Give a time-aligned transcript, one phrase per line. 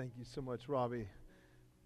[0.00, 1.06] Thank you so much, Robbie.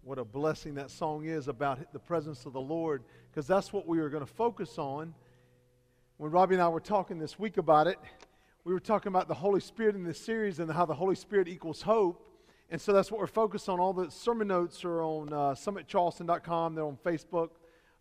[0.01, 3.85] What a blessing that song is about the presence of the Lord, because that's what
[3.85, 5.13] we were going to focus on.
[6.15, 7.99] When Robbie and I were talking this week about it,
[8.63, 11.49] we were talking about the Holy Spirit in this series and how the Holy Spirit
[11.49, 12.25] equals hope.
[12.69, 13.81] And so that's what we're focused on.
[13.81, 16.73] All the sermon notes are on uh, summitcharleston.com.
[16.73, 17.49] They're on Facebook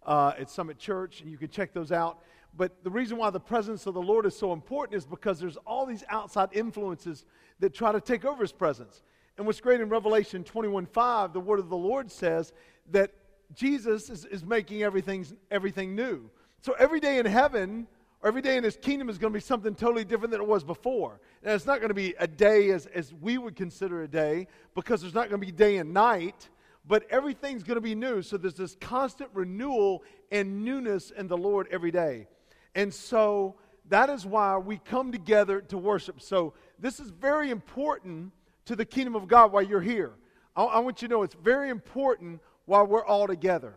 [0.06, 2.20] uh, at Summit Church, and you can check those out.
[2.56, 5.56] But the reason why the presence of the Lord is so important is because there's
[5.66, 7.24] all these outside influences
[7.58, 9.02] that try to take over his presence.
[9.36, 12.52] And what's great in Revelation 21 5, the word of the Lord says
[12.90, 13.10] that
[13.54, 16.30] Jesus is, is making everything, everything new.
[16.60, 17.86] So every day in heaven,
[18.22, 20.46] or every day in his kingdom is going to be something totally different than it
[20.46, 21.20] was before.
[21.42, 24.46] And it's not going to be a day as, as we would consider a day,
[24.74, 26.48] because there's not going to be day and night,
[26.86, 28.22] but everything's going to be new.
[28.22, 32.28] So there's this constant renewal and newness in the Lord every day.
[32.74, 33.56] And so
[33.88, 36.22] that is why we come together to worship.
[36.22, 38.32] So this is very important
[38.66, 40.12] to the kingdom of God while you're here.
[40.56, 43.74] I, I want you to know it's very important while we're all together.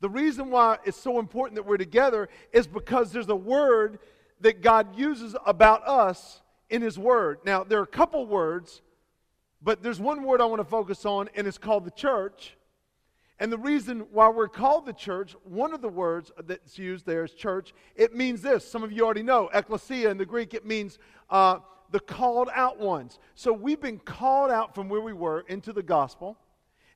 [0.00, 3.98] The reason why it's so important that we're together is because there's a word
[4.40, 7.38] that God uses about us in His Word.
[7.44, 8.82] Now, there are a couple words,
[9.62, 12.56] but there's one word I want to focus on, and it's called the church.
[13.38, 17.24] And the reason why we're called the church, one of the words that's used there
[17.24, 18.66] is church, it means this.
[18.66, 19.50] Some of you already know.
[19.52, 21.58] Ecclesia in the Greek, it means uh,
[21.90, 23.18] the called out ones.
[23.34, 26.36] So we've been called out from where we were into the gospel.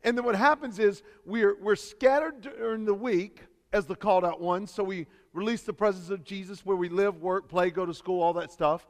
[0.03, 3.41] And then what happens is we're, we're scattered during the week
[3.73, 4.71] as the called out ones.
[4.71, 8.23] So we release the presence of Jesus where we live, work, play, go to school,
[8.23, 8.87] all that stuff.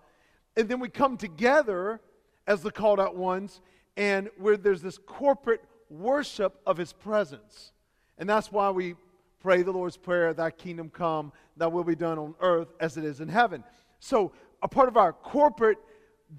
[0.56, 2.00] And then we come together
[2.46, 3.60] as the called out ones
[3.96, 7.72] and where there's this corporate worship of his presence.
[8.18, 8.94] And that's why we
[9.40, 13.04] pray the Lord's Prayer, Thy kingdom come, Thy will be done on earth as it
[13.04, 13.64] is in heaven.
[13.98, 15.78] So a part of our corporate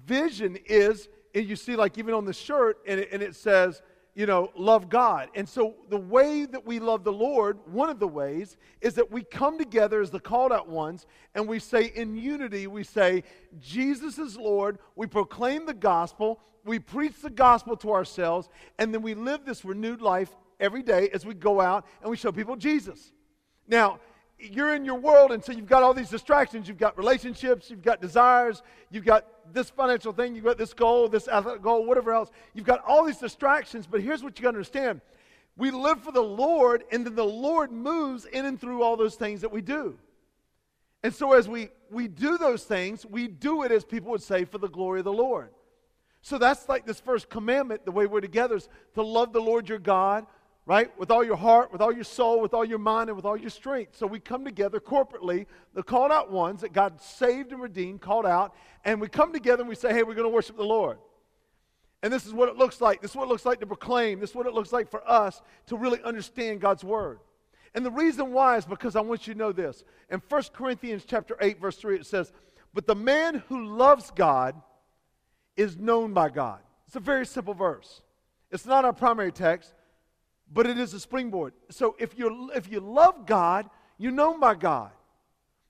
[0.06, 3.82] vision is, and you see, like even on the shirt, and it, and it says,
[4.14, 5.30] you know, love God.
[5.34, 9.10] And so the way that we love the Lord, one of the ways, is that
[9.10, 13.24] we come together as the called out ones and we say in unity, we say,
[13.58, 14.78] Jesus is Lord.
[14.96, 16.40] We proclaim the gospel.
[16.64, 18.50] We preach the gospel to ourselves.
[18.78, 20.30] And then we live this renewed life
[20.60, 23.12] every day as we go out and we show people Jesus.
[23.66, 23.98] Now,
[24.42, 26.66] you're in your world, and so you've got all these distractions.
[26.66, 31.08] You've got relationships, you've got desires, you've got this financial thing, you've got this goal,
[31.08, 32.30] this athletic goal, whatever else.
[32.52, 35.00] You've got all these distractions, but here's what you understand
[35.56, 39.16] we live for the Lord, and then the Lord moves in and through all those
[39.16, 39.98] things that we do.
[41.02, 44.44] And so as we, we do those things, we do it, as people would say,
[44.44, 45.50] for the glory of the Lord.
[46.22, 49.68] So that's like this first commandment, the way we're together, is to love the Lord
[49.68, 50.26] your God
[50.64, 50.96] right?
[50.98, 53.36] With all your heart, with all your soul, with all your mind, and with all
[53.36, 53.96] your strength.
[53.96, 58.26] So we come together corporately, the called out ones that God saved and redeemed, called
[58.26, 60.98] out, and we come together and we say, hey, we're going to worship the Lord.
[62.02, 63.00] And this is what it looks like.
[63.00, 64.20] This is what it looks like to proclaim.
[64.20, 67.20] This is what it looks like for us to really understand God's word.
[67.74, 69.84] And the reason why is because I want you to know this.
[70.10, 72.32] In 1 Corinthians chapter 8, verse 3, it says,
[72.74, 74.60] But the man who loves God
[75.56, 76.60] is known by God.
[76.86, 78.02] It's a very simple verse.
[78.50, 79.72] It's not our primary text,
[80.50, 81.54] but it is a springboard.
[81.70, 84.90] So if you if you love God, you're known by God.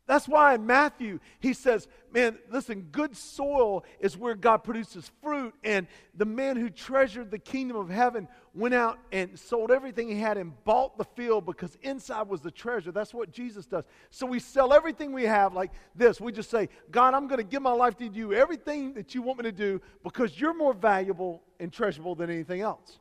[0.06, 5.54] That's why in Matthew he says, "Man, listen, good soil is where God produces fruit."
[5.62, 10.18] And the man who treasured the kingdom of heaven went out and sold everything he
[10.18, 12.90] had and bought the field because inside was the treasure.
[12.90, 13.84] That's what Jesus does.
[14.10, 16.20] So we sell everything we have like this.
[16.20, 18.34] We just say, "God, I'm going to give my life to you.
[18.34, 22.60] Everything that you want me to do because you're more valuable and treasurable than anything
[22.60, 22.98] else."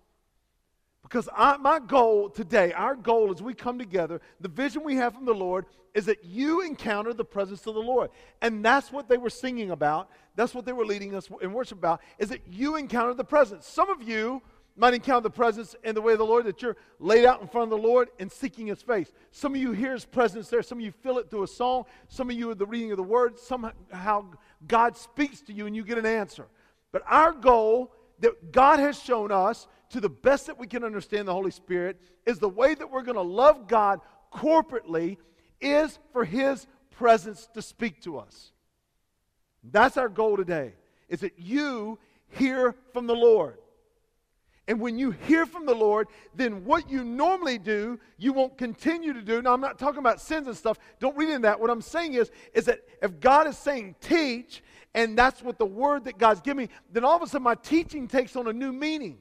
[1.11, 5.13] Because I, my goal today, our goal as we come together, the vision we have
[5.13, 8.11] from the Lord is that you encounter the presence of the Lord.
[8.41, 10.09] And that's what they were singing about.
[10.37, 13.67] That's what they were leading us in worship about, is that you encounter the presence.
[13.67, 14.41] Some of you
[14.77, 17.49] might encounter the presence in the way of the Lord, that you're laid out in
[17.49, 19.11] front of the Lord and seeking his face.
[19.31, 20.63] Some of you hear his presence there.
[20.63, 21.83] Some of you feel it through a song.
[22.07, 23.37] Some of you are the reading of the word.
[23.37, 24.27] Somehow
[24.65, 26.47] God speaks to you and you get an answer.
[26.93, 31.27] But our goal that God has shown us to the best that we can understand
[31.27, 33.99] the Holy Spirit is the way that we're going to love God
[34.33, 35.17] corporately
[35.59, 38.51] is for His presence to speak to us.
[39.63, 40.73] That's our goal today,
[41.07, 41.99] is that you
[42.29, 43.57] hear from the Lord.
[44.67, 49.11] And when you hear from the Lord, then what you normally do, you won't continue
[49.11, 49.41] to do.
[49.41, 50.77] Now, I'm not talking about sins and stuff.
[50.99, 51.59] Don't read in that.
[51.59, 54.63] What I'm saying is, is that if God is saying teach,
[54.93, 57.55] and that's what the word that God's giving me, then all of a sudden my
[57.55, 59.17] teaching takes on a new meaning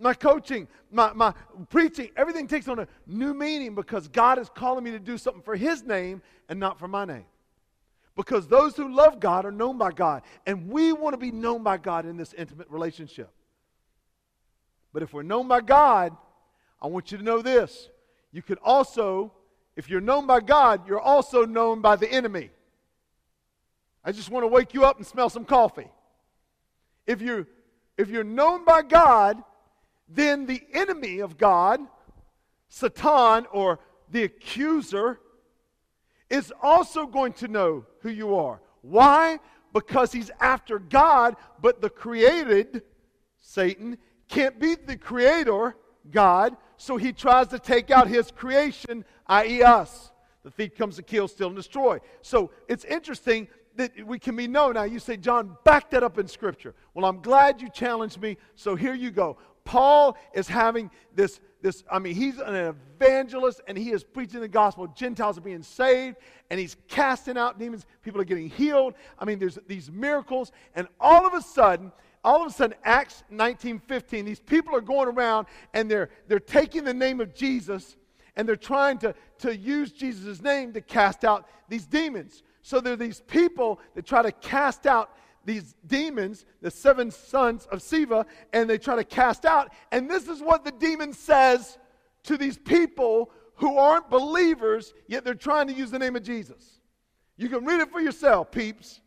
[0.00, 1.34] my coaching, my, my
[1.68, 5.42] preaching, everything takes on a new meaning because God is calling me to do something
[5.42, 7.26] for His name and not for my name.
[8.16, 11.62] Because those who love God are known by God, and we want to be known
[11.62, 13.30] by God in this intimate relationship.
[14.92, 16.16] But if we're known by God,
[16.82, 17.88] I want you to know this.
[18.32, 19.32] You can also,
[19.76, 22.50] if you're known by God, you're also known by the enemy.
[24.04, 25.88] I just want to wake you up and smell some coffee.
[27.06, 27.46] If you
[28.00, 29.42] if you're known by God,
[30.12, 31.80] then the enemy of God,
[32.68, 33.78] Satan or
[34.10, 35.20] the accuser,
[36.28, 38.60] is also going to know who you are.
[38.82, 39.38] Why?
[39.72, 42.82] Because he's after God, but the created,
[43.40, 43.98] Satan,
[44.28, 45.76] can't beat the creator,
[46.10, 50.12] God, so he tries to take out his creation, i.e., us.
[50.42, 51.98] The thief comes to kill, steal, and destroy.
[52.22, 54.74] So it's interesting that we can be known.
[54.74, 56.74] Now, you say, John, back that up in Scripture.
[56.94, 59.36] Well, I'm glad you challenged me, so here you go.
[59.70, 64.48] Paul is having this, this I mean, he's an evangelist and he is preaching the
[64.48, 64.88] gospel.
[64.88, 66.16] Gentiles are being saved
[66.50, 67.86] and he's casting out demons.
[68.02, 68.94] People are getting healed.
[69.16, 70.50] I mean, there's these miracles.
[70.74, 71.92] And all of a sudden,
[72.24, 76.40] all of a sudden, Acts 19 15, these people are going around and they're, they're
[76.40, 77.94] taking the name of Jesus
[78.34, 82.42] and they're trying to, to use Jesus' name to cast out these demons.
[82.62, 85.12] So there are these people that try to cast out
[85.50, 89.72] these demons, the seven sons of Sceva, and they try to cast out.
[89.90, 91.76] And this is what the demon says
[92.22, 96.78] to these people who aren't believers, yet they're trying to use the name of Jesus.
[97.36, 99.00] You can read it for yourself, peeps.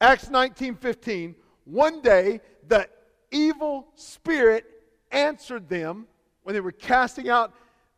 [0.00, 1.36] Acts 19 15.
[1.66, 2.88] One day, the
[3.30, 4.64] evil spirit
[5.12, 6.08] answered them
[6.42, 7.54] when they were casting out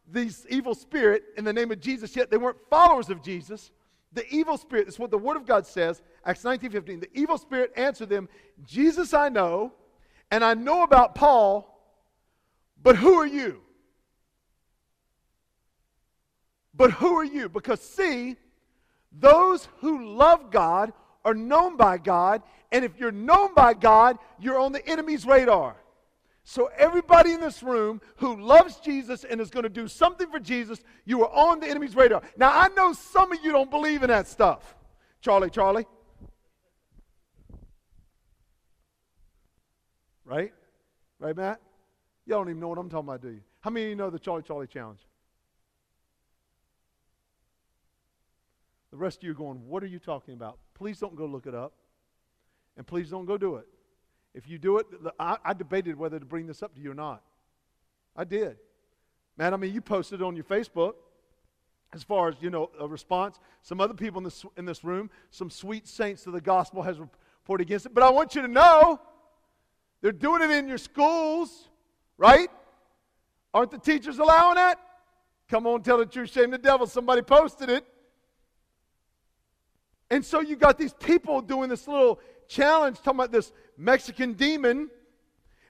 [0.07, 3.71] these evil spirit in the name of Jesus, yet they weren't followers of Jesus.
[4.13, 7.01] The evil spirit, this is what the Word of God says, Acts 19 15.
[7.01, 8.29] The evil spirit answered them,
[8.65, 9.73] Jesus I know,
[10.31, 11.73] and I know about Paul,
[12.83, 13.61] but who are you?
[16.75, 17.49] But who are you?
[17.49, 18.37] Because see,
[19.13, 20.93] those who love God
[21.25, 25.77] are known by God, and if you're known by God, you're on the enemy's radar.
[26.49, 30.39] So, everybody in this room who loves Jesus and is going to do something for
[30.39, 32.23] Jesus, you are on the enemy's radar.
[32.37, 34.77] Now, I know some of you don't believe in that stuff.
[35.21, 35.87] Charlie, Charlie.
[40.25, 40.55] Right?
[41.19, 41.61] Right, Matt?
[42.27, 43.41] Y'all don't even know what I'm talking about, do you?
[43.59, 45.01] How many of you know the Charlie Charlie challenge?
[48.93, 50.59] The rest of you are going, What are you talking about?
[50.75, 51.73] Please don't go look it up.
[52.77, 53.67] And please don't go do it.
[54.37, 54.87] If you do it,
[55.19, 57.23] I, I, debated whether to bring this up to you or not.
[58.15, 58.59] I did.
[59.39, 60.93] Man, I mean, you posted on your Facebook
[61.95, 63.41] as far as, you know, a response.
[63.63, 66.99] Some other people in this, in this room, some sweet saints of the gospel has
[66.99, 67.95] reported against it.
[67.95, 69.01] But I want you to know
[70.03, 71.69] they're doing it in your schools,
[72.19, 72.51] right?
[73.55, 74.79] Aren't the teachers allowing that?
[75.49, 76.87] Come on, tell the truth, shame the devil.
[76.87, 77.87] Somebody posted it.
[80.11, 84.91] And so you got these people doing this little challenge talking about this Mexican demon.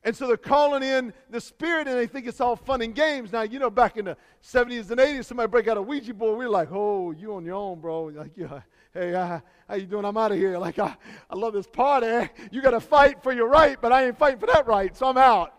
[0.06, 3.32] And so they're calling in the spirit and they think it's all fun and games.
[3.32, 6.38] Now, you know, back in the 70s and 80s, somebody break out a Ouija board.
[6.38, 8.04] We are like, oh, you on your own, bro.
[8.04, 8.60] Like, yeah,
[8.94, 10.04] hey, uh, how you doing?
[10.04, 10.58] I'm out of here.
[10.58, 10.96] Like, I,
[11.28, 12.30] I love this party.
[12.52, 15.08] You got to fight for your right, but I ain't fighting for that right, so
[15.08, 15.54] I'm out.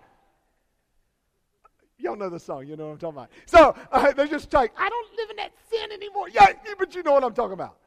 [1.99, 2.65] Y'all know the song.
[2.67, 3.29] You know what I'm talking about.
[3.47, 6.29] So uh, they're just like, I don't live in that sin anymore.
[6.29, 7.77] Yeah, but you know what I'm talking about.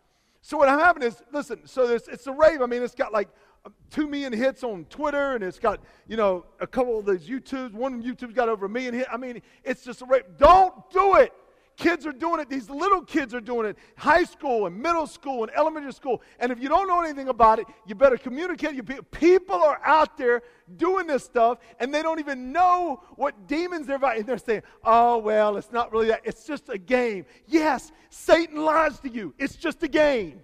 [0.42, 2.62] So what happened is, listen, so this, it's a rave.
[2.62, 3.28] I mean, it's got like
[3.66, 7.28] um, two million hits on Twitter, and it's got, you know, a couple of those
[7.28, 7.72] YouTubes.
[7.72, 9.08] One YouTube's got over a million hits.
[9.12, 10.24] I mean, it's just a rave.
[10.38, 11.32] Don't do it.
[11.80, 12.50] Kids are doing it.
[12.50, 13.78] These little kids are doing it.
[13.96, 16.20] High school and middle school and elementary school.
[16.38, 18.74] And if you don't know anything about it, you better communicate.
[18.74, 20.42] You people are out there
[20.76, 24.26] doing this stuff, and they don't even know what demons they're fighting.
[24.26, 26.20] They're saying, "Oh well, it's not really that.
[26.22, 29.32] It's just a game." Yes, Satan lies to you.
[29.38, 30.42] It's just a game.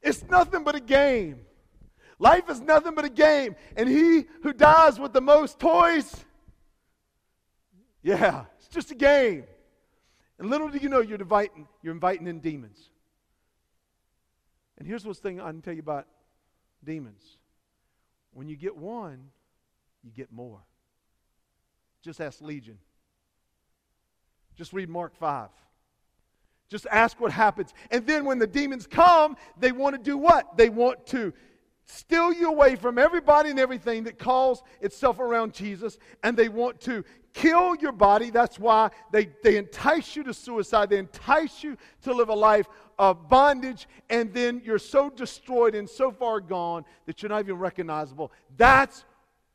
[0.00, 1.40] It's nothing but a game.
[2.18, 3.54] Life is nothing but a game.
[3.76, 6.24] And he who dies with the most toys,
[8.02, 9.44] yeah, it's just a game.
[10.42, 12.90] And little do you know you're inviting, you're inviting in demons.
[14.76, 16.08] And here's what's thing I can tell you about
[16.82, 17.22] demons.
[18.32, 19.28] When you get one,
[20.02, 20.58] you get more.
[22.02, 22.78] Just ask Legion.
[24.56, 25.48] Just read Mark 5.
[26.68, 27.72] Just ask what happens.
[27.92, 30.56] And then when the demons come, they want to do what?
[30.56, 31.32] They want to
[31.84, 36.80] steal you away from everybody and everything that calls itself around Jesus, and they want
[36.82, 38.30] to kill your body.
[38.30, 40.90] That's why they, they entice you to suicide.
[40.90, 42.66] They entice you to live a life
[42.98, 47.58] of bondage, and then you're so destroyed and so far gone that you're not even
[47.58, 48.32] recognizable.
[48.56, 49.04] That's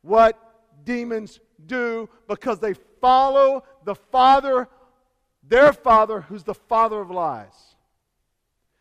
[0.02, 0.38] what
[0.84, 4.68] demons do because they follow the Father,
[5.48, 7.76] their Father, who's the Father of lies.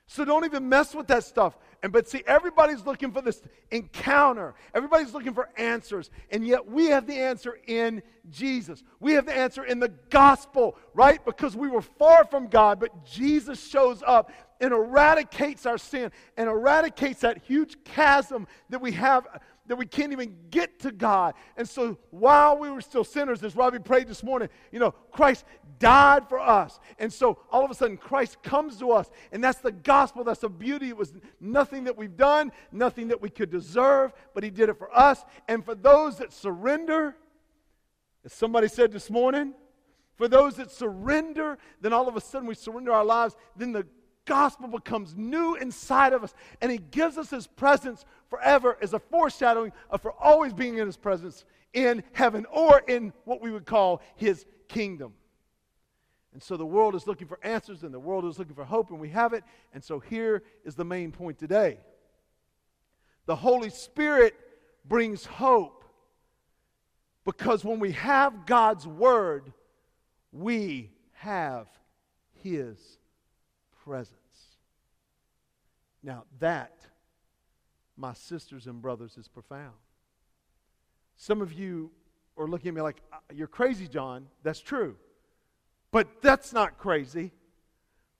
[0.06, 1.58] So don't even mess with that stuff.
[1.82, 4.54] And but see, everybody's looking for this encounter.
[4.74, 6.10] Everybody's looking for answers.
[6.30, 8.82] And yet we have the answer in Jesus.
[9.00, 11.24] We have the answer in the gospel, right?
[11.24, 16.48] Because we were far from God, but Jesus shows up and eradicates our sin and
[16.48, 19.26] eradicates that huge chasm that we have
[19.68, 21.34] that we can't even get to God.
[21.56, 25.44] And so while we were still sinners, as Robbie prayed this morning, you know, Christ
[25.78, 26.78] died for us.
[26.98, 29.10] And so all of a sudden, Christ comes to us.
[29.32, 30.24] And that's the gospel.
[30.24, 30.88] That's the beauty.
[30.88, 34.78] It was nothing that we've done, nothing that we could deserve, but He did it
[34.78, 35.24] for us.
[35.48, 37.16] And for those that surrender,
[38.24, 39.54] as somebody said this morning,
[40.16, 43.86] for those that surrender, then all of a sudden we surrender our lives, then the
[44.26, 48.98] gospel becomes new inside of us and he gives us his presence forever as a
[48.98, 53.64] foreshadowing of for always being in his presence in heaven or in what we would
[53.64, 55.14] call his kingdom.
[56.32, 58.90] And so the world is looking for answers and the world is looking for hope
[58.90, 59.42] and we have it.
[59.72, 61.78] And so here is the main point today.
[63.24, 64.34] The Holy Spirit
[64.84, 65.84] brings hope
[67.24, 69.52] because when we have God's word,
[70.30, 71.68] we have
[72.42, 72.98] his
[73.86, 74.16] presence.
[76.02, 76.86] Now, that,
[77.96, 79.74] my sisters and brothers, is profound.
[81.16, 81.90] Some of you
[82.36, 83.00] are looking at me like,
[83.32, 84.26] You're crazy, John.
[84.42, 84.96] That's true.
[85.92, 87.32] But that's not crazy.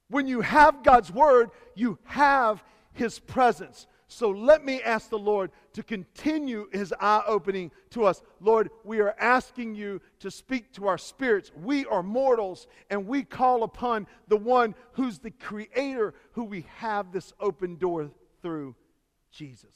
[0.09, 3.87] When you have God's word, you have his presence.
[4.09, 8.23] So let me ask the Lord to continue his eye opening to us.
[8.41, 11.51] Lord, we are asking you to speak to our spirits.
[11.61, 17.13] We are mortals, and we call upon the one who's the creator, who we have
[17.13, 18.11] this open door
[18.43, 18.77] through
[19.33, 19.75] Jesus.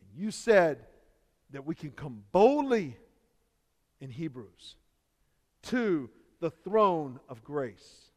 [0.00, 0.86] And you said
[1.50, 2.96] that we can come boldly
[4.00, 4.76] in Hebrews
[5.64, 6.08] to
[6.40, 8.10] the throne of grace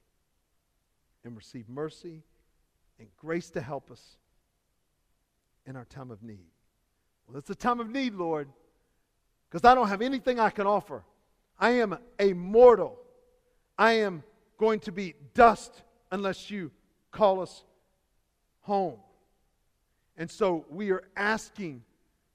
[1.25, 2.23] and receive mercy
[2.97, 4.17] and grace to help us
[5.65, 6.47] in our time of need.
[7.27, 8.47] Well, it's a time of need, Lord,
[9.49, 11.03] because I don't have anything I can offer.
[11.59, 12.97] I am a mortal.
[13.77, 14.23] I am
[14.57, 16.71] going to be dust unless you
[17.11, 17.63] call us
[18.61, 18.99] home.
[20.17, 21.83] And so we are asking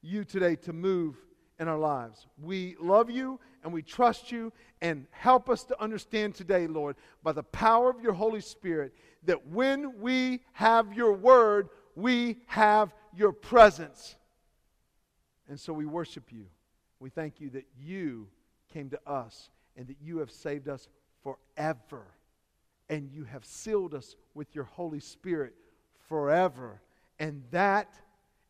[0.01, 1.15] you today to move
[1.59, 2.25] in our lives.
[2.41, 7.31] We love you and we trust you and help us to understand today, Lord, by
[7.31, 13.31] the power of your Holy Spirit, that when we have your word, we have your
[13.31, 14.15] presence.
[15.49, 16.45] And so we worship you.
[16.99, 18.27] We thank you that you
[18.73, 20.87] came to us and that you have saved us
[21.23, 22.05] forever.
[22.89, 25.53] And you have sealed us with your Holy Spirit
[26.07, 26.81] forever.
[27.19, 27.93] And that,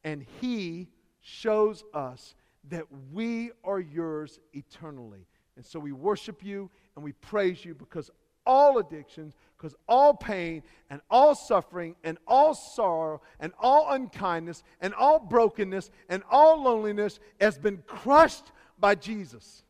[0.03, 0.89] and He
[1.21, 2.35] shows us
[2.69, 5.27] that we are yours eternally.
[5.55, 8.09] And so we worship you and we praise you because
[8.45, 14.91] all addictions, because all pain and all suffering and all sorrow and all unkindness and
[14.95, 19.61] all brokenness and all loneliness has been crushed by Jesus.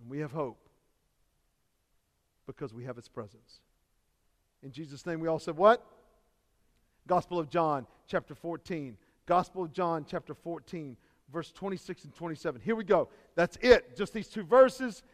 [0.00, 0.58] And we have hope
[2.44, 3.60] because we have his presence.
[4.64, 5.86] In Jesus' name, we all said what?
[7.06, 8.96] Gospel of John, chapter 14.
[9.26, 10.96] Gospel of John, chapter 14,
[11.32, 12.60] verse 26 and 27.
[12.62, 13.08] Here we go.
[13.36, 13.96] That's it.
[13.96, 15.04] Just these two verses.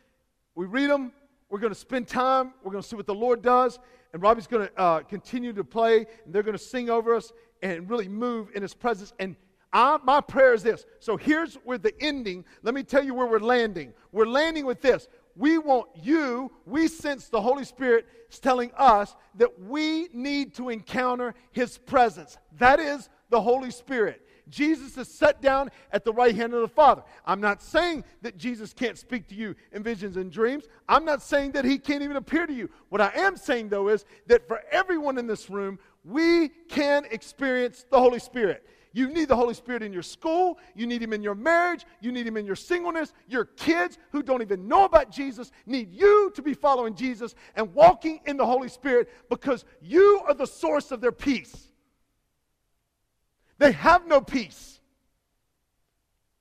[0.55, 1.12] We read them,
[1.50, 2.54] we're going to spend time.
[2.62, 3.78] We're going to see what the Lord does.
[4.12, 7.33] And Robbie's going to uh, continue to play, and they're going to sing over us
[7.62, 9.12] and really move in His presence.
[9.19, 9.37] And
[9.73, 10.87] I, my prayer is this.
[10.99, 13.92] So here's where the ending, let me tell you where we're landing.
[14.11, 15.09] We're landing with this.
[15.37, 20.71] We want you, we sense the Holy Spirit is telling us that we need to
[20.71, 22.37] encounter His presence.
[22.59, 24.26] That is the Holy Spirit.
[24.50, 27.02] Jesus is set down at the right hand of the Father.
[27.25, 30.64] I'm not saying that Jesus can't speak to you in visions and dreams.
[30.88, 32.69] I'm not saying that he can't even appear to you.
[32.88, 37.85] What I am saying, though, is that for everyone in this room, we can experience
[37.90, 38.66] the Holy Spirit.
[38.92, 40.59] You need the Holy Spirit in your school.
[40.75, 41.87] You need Him in your marriage.
[42.00, 43.12] You need Him in your singleness.
[43.28, 47.73] Your kids who don't even know about Jesus need you to be following Jesus and
[47.73, 51.70] walking in the Holy Spirit because you are the source of their peace.
[53.61, 54.81] They have no peace.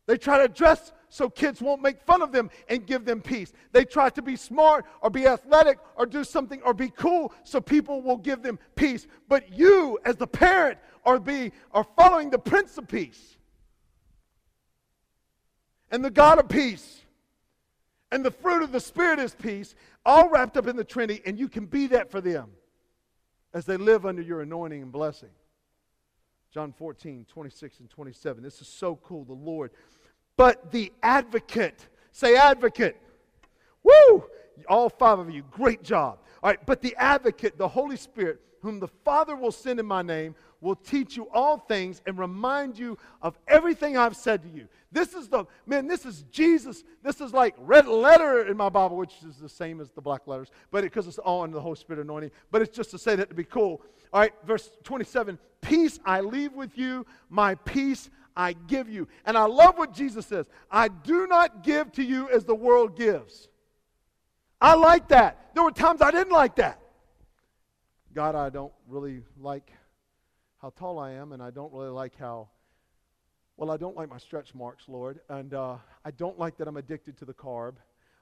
[0.08, 3.52] They try to dress so kids won't make fun of them and give them peace.
[3.74, 7.60] They try to be smart or be athletic or do something or be cool so
[7.60, 9.06] people will give them peace.
[9.28, 13.36] But you, as the parent, are, be, are following the Prince of Peace
[15.92, 17.02] and the God of peace.
[18.12, 21.38] And the fruit of the Spirit is peace, all wrapped up in the Trinity, and
[21.38, 22.50] you can be that for them
[23.54, 25.30] as they live under your anointing and blessing.
[26.52, 28.42] John 14, 26 and 27.
[28.42, 29.72] This is so cool, the Lord.
[30.36, 32.98] But the advocate, say advocate.
[33.84, 34.24] Woo!
[34.68, 36.20] All five of you, great job.
[36.44, 40.02] All right, but the advocate, the Holy Spirit, whom the Father will send in my
[40.02, 44.68] name, will teach you all things and remind you of everything I've said to you.
[44.92, 46.84] This is the, man, this is Jesus.
[47.04, 50.28] This is like red letter in my Bible, which is the same as the black
[50.28, 52.32] letters, but because it, it's all in the Holy Spirit anointing.
[52.52, 53.82] But it's just to say that to be cool.
[54.12, 59.08] All right, verse 27 Peace I leave with you, my peace I give you.
[59.26, 62.98] And I love what Jesus says I do not give to you as the world
[62.98, 63.48] gives.
[64.62, 65.52] I like that.
[65.54, 66.80] There were times I didn't like that.
[68.14, 69.72] God, I don't really like
[70.62, 72.50] how tall I am, and I don't really like how,
[73.56, 76.78] well, I don't like my stretch marks, Lord, and uh, I don't like that I'm
[76.78, 77.76] addicted to the carb.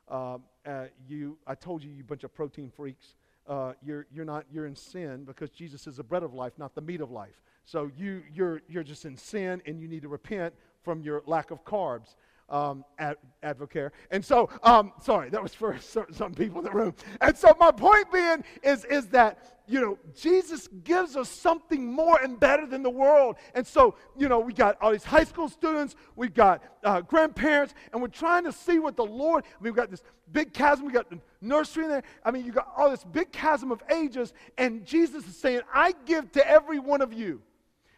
[0.09, 3.15] Uh, uh, you, I told you, you bunch of protein freaks.
[3.47, 6.75] Uh, you're, you're not, you're in sin because Jesus is the bread of life, not
[6.75, 7.41] the meat of life.
[7.65, 10.53] So you, you're, you're just in sin and you need to repent
[10.83, 12.15] from your lack of carbs
[12.49, 13.91] um, ad, Advocare.
[14.11, 15.77] And so, um, sorry, that was for
[16.11, 16.93] some people in the room.
[17.21, 22.19] And so, my point being is, is that, you know, Jesus gives us something more
[22.21, 23.35] and better than the world.
[23.53, 27.73] And so, you know, we got all these high school students, we've got uh, grandparents,
[27.91, 31.09] and we're trying to see what the Lord, we've got this big chasm, we got
[31.09, 32.03] the nursery in there.
[32.23, 35.93] I mean, you got all this big chasm of ages, and Jesus is saying, I
[36.05, 37.41] give to every one of you.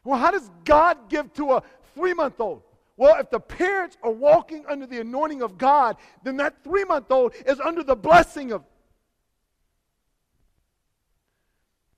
[0.03, 1.63] Well, how does God give to a
[1.93, 2.63] three month old?
[2.99, 7.09] Well, if the parents are walking under the anointing of God, then that three month
[7.09, 8.65] old is under the blessing of.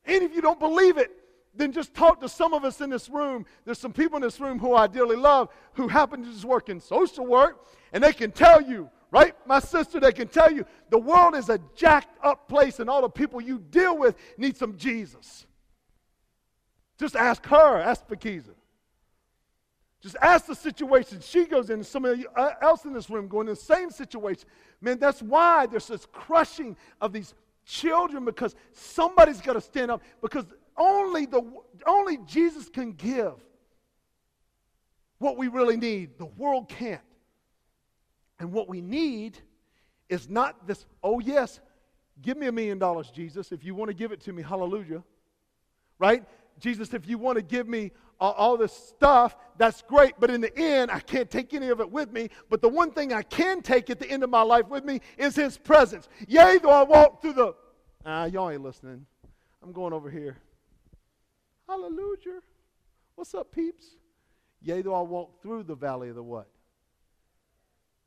[0.06, 1.10] And if you don't believe it,
[1.56, 3.48] then just talk to some of us in this room.
[3.66, 6.70] There's some people in this room who I dearly love who happen to just work
[6.70, 9.34] in social work, and they can tell you, right?
[9.48, 13.02] My sister, they can tell you the world is a jacked up place, and all
[13.02, 15.48] the people you deal with need some Jesus.
[17.00, 18.54] Just ask her, ask Fakiza.
[20.02, 23.48] Just ask the situation she goes in, and somebody uh, else in this room going
[23.48, 24.46] in the same situation.
[24.82, 30.02] Man, that's why there's this crushing of these children because somebody's got to stand up
[30.22, 31.44] because only, the,
[31.86, 33.34] only Jesus can give
[35.20, 36.18] what we really need.
[36.18, 37.02] The world can't.
[38.40, 39.38] And what we need
[40.10, 41.60] is not this, oh, yes,
[42.24, 45.04] give me a million dollars, Jesus, if you want to give it to me, hallelujah.
[46.00, 46.24] Right?
[46.60, 50.14] Jesus, if you want to give me all, all this stuff, that's great.
[50.20, 52.30] But in the end, I can't take any of it with me.
[52.50, 55.02] But the one thing I can take at the end of my life with me
[55.18, 56.08] is His presence.
[56.28, 57.56] Yea, though I walk through the.
[58.06, 59.06] Ah, y'all ain't listening.
[59.62, 60.38] I'm going over here.
[61.68, 62.42] Hallelujah.
[63.16, 63.86] What's up, peeps?
[64.62, 66.48] Yea, though I walk through the valley of the what?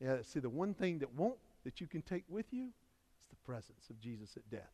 [0.01, 3.37] Yeah, see, the one thing that won't, that you can take with you, is the
[3.45, 4.71] presence of Jesus at death.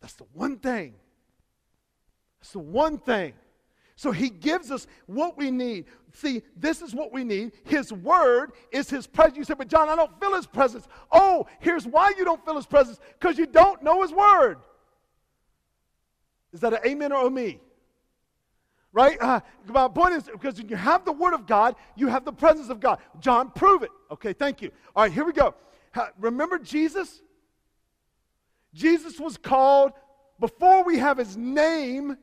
[0.00, 0.94] That's the one thing
[2.44, 3.32] it's the one thing.
[3.96, 5.86] So he gives us what we need.
[6.12, 7.52] See, this is what we need.
[7.64, 9.38] His word is his presence.
[9.38, 10.86] You say, but John, I don't feel his presence.
[11.10, 14.58] Oh, here's why you don't feel his presence because you don't know his word.
[16.52, 17.60] Is that an amen or a me?
[18.92, 19.16] Right?
[19.22, 22.32] Uh, my point is because when you have the word of God, you have the
[22.32, 22.98] presence of God.
[23.20, 23.90] John, prove it.
[24.10, 24.70] Okay, thank you.
[24.94, 25.54] All right, here we go.
[26.18, 27.22] Remember Jesus?
[28.74, 29.92] Jesus was called,
[30.38, 32.18] before we have his name,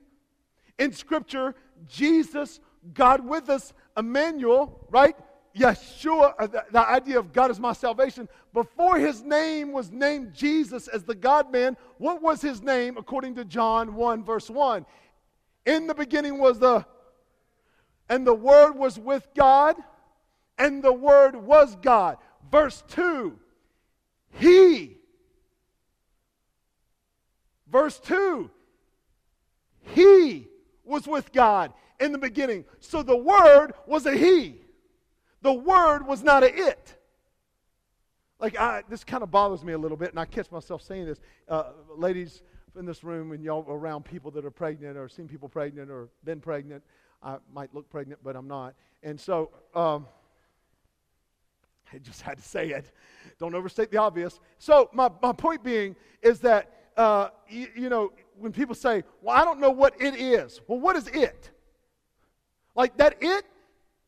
[0.79, 1.55] in Scripture,
[1.87, 2.59] Jesus,
[2.93, 5.15] God with us, Emmanuel, right?
[5.55, 8.29] Yeshua, uh, the, the, idea of God is my salvation.
[8.53, 13.35] Before his name was named Jesus as the God man, what was his name according
[13.35, 14.85] to John 1, verse 1?
[15.65, 16.85] In the beginning was the,
[18.09, 19.75] and the Word was with God,
[20.57, 22.17] and the Word was God.
[22.49, 23.37] Verse 2,
[24.31, 24.97] He.
[27.67, 28.49] Verse 2,
[29.95, 30.47] He
[30.91, 32.65] was with God in the beginning.
[32.79, 34.61] So the Word was a He.
[35.41, 36.97] The Word was not a it.
[38.39, 41.05] Like, I, this kind of bothers me a little bit, and I catch myself saying
[41.05, 41.19] this.
[41.47, 42.41] Uh, ladies
[42.77, 46.09] in this room, and y'all around people that are pregnant or seen people pregnant or
[46.23, 46.83] been pregnant,
[47.23, 48.73] I might look pregnant, but I'm not.
[49.03, 50.07] And so, um,
[51.93, 52.91] I just had to say it.
[53.37, 54.39] Don't overstate the obvious.
[54.57, 59.35] So, my, my point being is that, uh, you, you know, when people say, Well,
[59.35, 60.61] I don't know what it is.
[60.67, 61.49] Well, what is it?
[62.75, 63.45] Like that it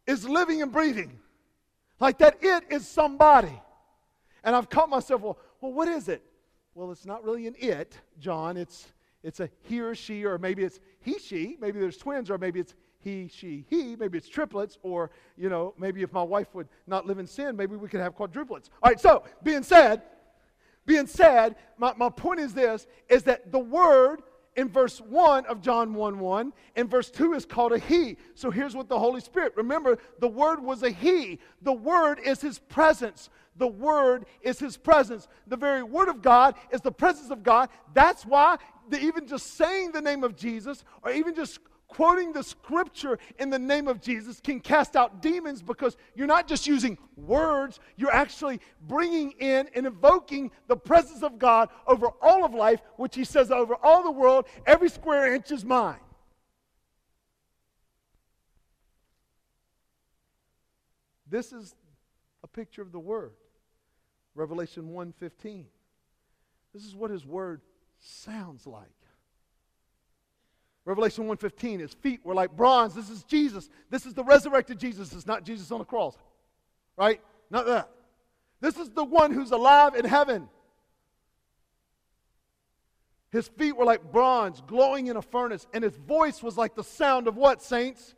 [0.08, 1.20] is living and breathing.
[2.00, 3.62] Like that it is somebody.
[4.44, 6.24] And I've caught myself, well, well, what is it?
[6.76, 8.58] Well, it's not really an it, John.
[8.58, 8.92] It's
[9.24, 12.60] it's a he or she, or maybe it's he, she, maybe there's twins, or maybe
[12.60, 16.68] it's he, she, he, maybe it's triplets, or you know, maybe if my wife would
[16.88, 18.70] not live in sin, maybe we could have quadruplets.
[18.82, 20.02] All right, so being said,
[20.86, 24.22] being said, my, my point is this is that the word
[24.56, 28.18] in verse 1 of John 1 1, and verse 2 is called a He.
[28.36, 31.40] So here's what the Holy Spirit, remember, the Word was a He.
[31.62, 33.30] The Word is His presence.
[33.58, 35.28] The Word is His presence.
[35.48, 37.70] The very Word of God is the presence of God.
[37.94, 38.58] That's why
[38.90, 41.60] the, even just saying the name of Jesus, or even just
[41.94, 46.48] quoting the scripture in the name of Jesus can cast out demons because you're not
[46.48, 52.44] just using words, you're actually bringing in and evoking the presence of God over all
[52.44, 56.00] of life, which he says over all the world, every square inch is mine.
[61.30, 61.76] This is
[62.44, 63.34] a picture of the word.
[64.36, 65.68] Revelation 1:15.
[66.74, 67.62] This is what his word
[68.00, 69.03] sounds like.
[70.86, 72.94] Revelation 1:15, his feet were like bronze.
[72.94, 73.70] This is Jesus.
[73.90, 75.14] This is the resurrected Jesus.
[75.14, 76.18] It's not Jesus on the cross.
[76.98, 77.22] Right?
[77.50, 77.90] Not that.
[78.60, 80.50] This is the one who's alive in heaven.
[83.32, 86.84] His feet were like bronze glowing in a furnace, and his voice was like the
[86.84, 88.14] sound of what, saints?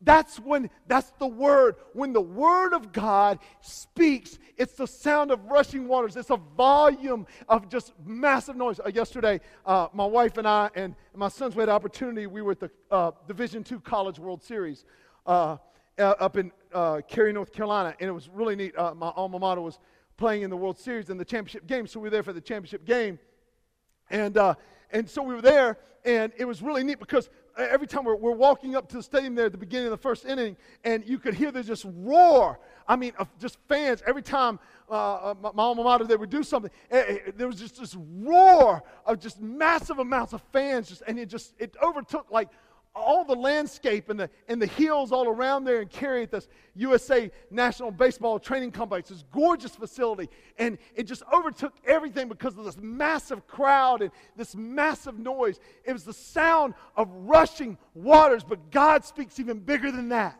[0.00, 1.76] That's when, that's the word.
[1.92, 6.16] When the word of God speaks, it's the sound of rushing waters.
[6.16, 8.80] It's a volume of just massive noise.
[8.84, 12.26] Uh, yesterday, uh, my wife and I and my sons we had an opportunity.
[12.26, 14.84] We were at the uh, Division II College World Series
[15.26, 15.56] uh,
[15.98, 18.76] uh, up in uh, Cary, North Carolina, and it was really neat.
[18.76, 19.78] my alma mater was
[20.16, 22.40] playing in the World Series in the championship game, so we were there for the
[22.40, 23.18] championship game.
[24.10, 24.36] And,
[24.90, 28.32] and so we were there, and it was really neat because every time we're, we're
[28.32, 31.18] walking up to the stadium there at the beginning of the first inning, and you
[31.18, 32.58] could hear the just roar.
[32.86, 34.02] I mean, of just fans.
[34.06, 34.58] Every time
[34.90, 37.78] uh, uh my, my, alma mater they would do something, it, it, there was just
[37.78, 42.48] this roar of just massive amounts of fans, just, and it just it overtook like
[42.98, 46.48] all the landscape and the, and the hills all around there and Cary at this
[46.74, 50.28] USA National Baseball Training Complex, this gorgeous facility.
[50.58, 55.58] And it just overtook everything because of this massive crowd and this massive noise.
[55.84, 60.38] It was the sound of rushing waters, but God speaks even bigger than that.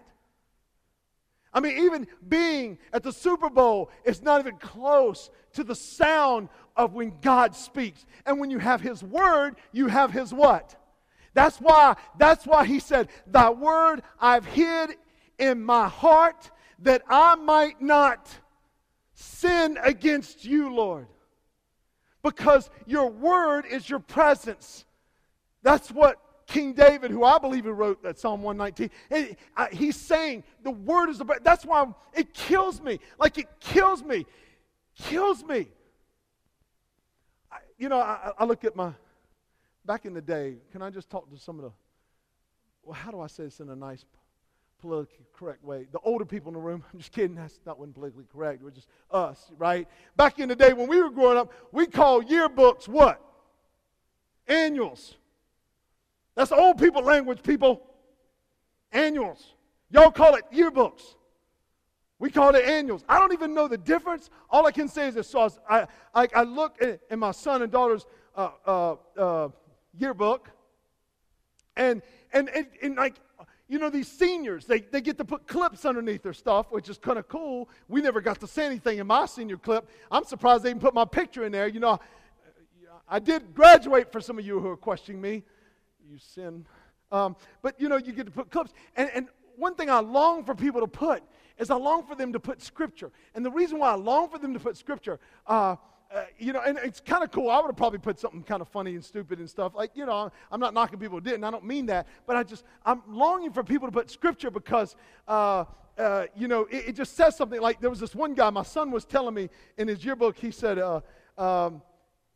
[1.52, 6.48] I mean, even being at the Super Bowl is not even close to the sound
[6.76, 8.04] of when God speaks.
[8.26, 10.76] And when you have His Word, you have His what?
[11.38, 14.96] That's why, that's why he said, Thy word I've hid
[15.38, 18.28] in my heart that I might not
[19.14, 21.06] sin against you, Lord.
[22.24, 24.84] Because your word is your presence.
[25.62, 30.42] That's what King David, who I believe he wrote that Psalm 119, uh, he's saying
[30.64, 32.98] the word is the That's why it kills me.
[33.16, 34.26] Like it kills me.
[34.96, 35.68] Kills me.
[37.78, 38.92] You know, I, I look at my
[39.88, 41.72] back in the day, can I just talk to some of the,
[42.82, 44.04] well, how do I say this in a nice,
[44.80, 45.86] politically correct way?
[45.90, 48.70] The older people in the room, I'm just kidding, that's not when politically correct, we're
[48.70, 49.88] just us, right?
[50.14, 53.18] Back in the day when we were growing up, we called yearbooks what?
[54.46, 55.16] Annuals.
[56.34, 57.82] That's old people language, people.
[58.92, 59.54] Annuals.
[59.90, 61.14] Y'all call it yearbooks.
[62.18, 63.04] We call it annuals.
[63.08, 64.28] I don't even know the difference.
[64.50, 65.28] All I can say is this.
[65.30, 69.48] So I, I, I look in my son and daughter's uh, uh, uh,
[69.98, 70.50] yearbook.
[71.76, 73.14] And, and, and, and like,
[73.68, 76.96] you know, these seniors, they, they get to put clips underneath their stuff, which is
[76.96, 77.68] kind of cool.
[77.86, 79.88] We never got to say anything in my senior clip.
[80.10, 81.68] I'm surprised they even put my picture in there.
[81.68, 82.00] You know,
[83.08, 85.44] I did graduate for some of you who are questioning me.
[86.10, 86.64] You sin.
[87.12, 88.72] Um, but, you know, you get to put clips.
[88.96, 91.22] And, and one thing I long for people to put
[91.58, 93.10] is I long for them to put scripture.
[93.34, 95.76] And the reason why I long for them to put scripture, uh,
[96.14, 97.50] uh, you know, and it's kind of cool.
[97.50, 99.74] I would have probably put something kind of funny and stupid and stuff.
[99.74, 101.44] Like, you know, I'm not knocking people who didn't.
[101.44, 102.06] I don't mean that.
[102.26, 105.64] But I just, I'm longing for people to put scripture because, uh,
[105.98, 108.62] uh, you know, it, it, just says something like there was this one guy, my
[108.62, 111.00] son was telling me in his yearbook, he said, uh,
[111.36, 111.82] um,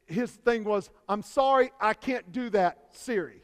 [0.04, 3.40] his thing was, I'm sorry, I can't do that, Siri.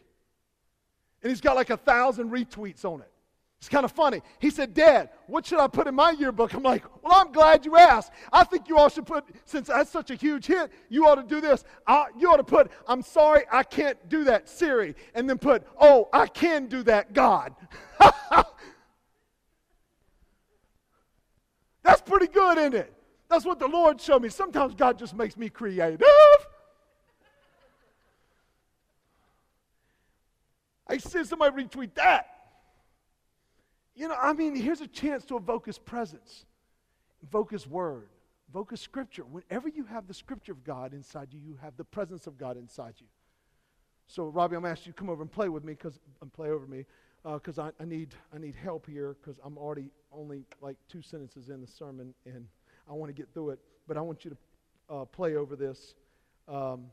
[1.23, 3.11] And he's got like a thousand retweets on it.
[3.59, 4.23] It's kind of funny.
[4.39, 6.55] He said, Dad, what should I put in my yearbook?
[6.55, 8.13] I'm like, Well, I'm glad you asked.
[8.33, 11.25] I think you all should put, since that's such a huge hit, you ought to
[11.25, 11.65] do this.
[11.85, 14.95] I, you ought to put, I'm sorry, I can't do that, Siri.
[15.15, 17.53] And then put, Oh, I can do that, God.
[21.83, 22.95] that's pretty good, isn't it?
[23.29, 24.29] That's what the Lord showed me.
[24.29, 26.01] Sometimes God just makes me creative.
[30.87, 32.38] I see somebody retweet that.
[33.99, 36.47] You know, I mean, here's a chance to evoke His presence,
[37.21, 38.11] evoke His word,
[38.49, 39.25] evoke His scripture.
[39.25, 42.57] Whenever you have the scripture of God inside you, you have the presence of God
[42.57, 43.09] inside you.
[44.07, 46.51] So, Robbie, I'm asking you to come over and play with me because and play
[46.51, 46.85] over me
[47.25, 51.03] because uh, I, I, need I need help here because I'm already only like two
[51.03, 52.47] sentences in the sermon and
[52.89, 53.59] I want to get through it.
[53.89, 55.97] But I want you to uh, play over this.
[56.47, 56.85] Um,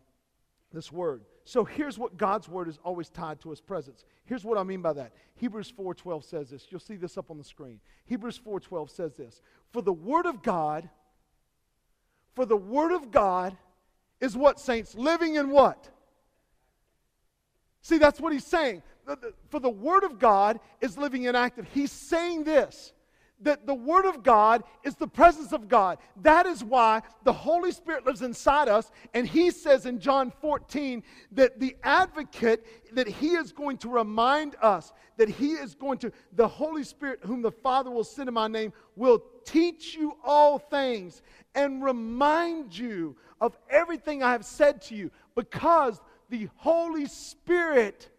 [0.76, 1.24] This word.
[1.46, 4.06] So here's what God's word is always tied to his presence.
[4.26, 5.14] Here's what I mean by that.
[5.36, 6.68] Hebrews 4:12 says this.
[6.70, 7.80] You'll see this up on the screen.
[8.06, 9.42] Hebrews 4:12 says this.
[9.72, 10.90] For the word of God
[12.36, 13.58] for the word of God
[14.20, 15.90] is what saints living in what?
[17.82, 18.84] See, that's what he's saying.
[19.50, 21.66] For the word of God is living and active.
[21.74, 22.92] He's saying this
[23.42, 25.98] that the Word of God is the presence of God.
[26.22, 28.92] That is why the Holy Spirit lives inside us.
[29.14, 34.56] And He says in John 14 that the advocate, that He is going to remind
[34.62, 38.34] us, that He is going to, the Holy Spirit, whom the Father will send in
[38.34, 41.22] my name, will teach you all things
[41.54, 48.10] and remind you of everything I have said to you because the Holy Spirit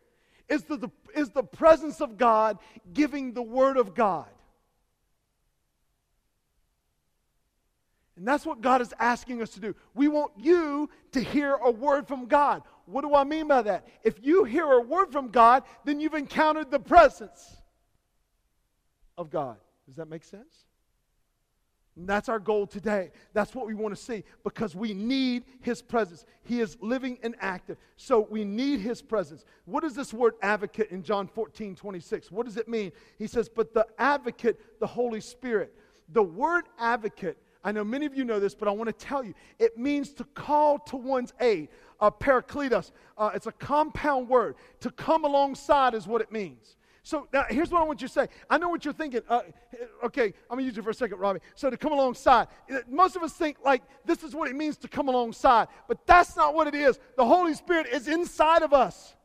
[0.48, 2.58] is the, the is the presence of God
[2.92, 4.26] giving the Word of God.
[8.16, 9.74] And that's what God is asking us to do.
[9.94, 12.62] We want you to hear a word from God.
[12.86, 13.86] What do I mean by that?
[14.04, 17.56] If you hear a word from God, then you've encountered the presence
[19.18, 19.56] of God.
[19.86, 20.64] Does that make sense?
[21.96, 23.10] And that's our goal today.
[23.32, 26.26] That's what we want to see because we need His presence.
[26.44, 27.78] He is living and active.
[27.96, 29.44] So we need His presence.
[29.64, 32.30] What is this word advocate in John 14, 26?
[32.30, 32.92] What does it mean?
[33.18, 35.74] He says, But the advocate, the Holy Spirit.
[36.10, 39.24] The word advocate I know many of you know this, but I want to tell
[39.24, 41.68] you it means to call to one's aid.
[41.98, 44.54] Uh, parakletos, uh, it's a compound word.
[44.80, 46.76] To come alongside is what it means.
[47.02, 48.28] So now here's what I want you to say.
[48.48, 49.22] I know what you're thinking.
[49.28, 49.40] Uh,
[50.04, 51.40] okay, I'm going to use it for a second, Robbie.
[51.56, 52.46] So to come alongside.
[52.72, 56.06] Uh, most of us think like this is what it means to come alongside, but
[56.06, 57.00] that's not what it is.
[57.16, 59.16] The Holy Spirit is inside of us.